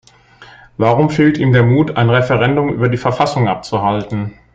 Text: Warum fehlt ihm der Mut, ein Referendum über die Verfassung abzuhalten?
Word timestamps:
Warum 0.77 1.11
fehlt 1.11 1.37
ihm 1.37 1.53
der 1.53 1.61
Mut, 1.61 1.95
ein 1.95 2.09
Referendum 2.09 2.73
über 2.73 2.89
die 2.89 2.97
Verfassung 2.97 3.47
abzuhalten? 3.47 4.33